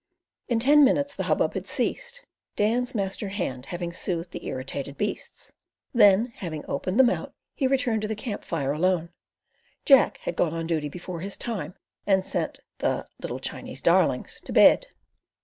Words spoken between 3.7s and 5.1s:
soothed the irritated